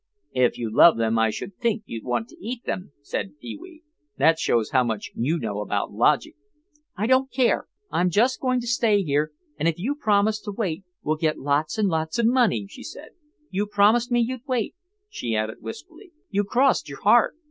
[0.33, 3.83] "If you love them I should think you'd want to eat them," said Pee wee.
[4.17, 6.33] "That shows how much you know about logic."
[6.97, 10.83] "I don't care, I'm just going to stay here and if you promise to wait
[11.03, 13.09] we'll get lots and lots of money," she said.
[13.51, 14.73] "You promised me you'd wait,"
[15.07, 17.35] she added wistfully, "you crossed your heart.